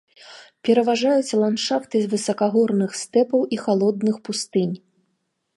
[0.67, 4.77] Пераважаюць ландшафты высакагорных стэпаў і халодных пустынь.